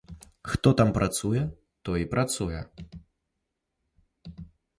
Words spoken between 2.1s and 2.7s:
працуе.